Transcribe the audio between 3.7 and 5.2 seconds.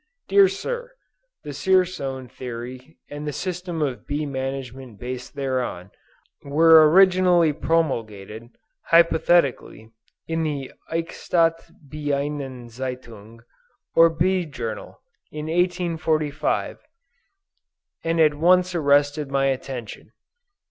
of bee management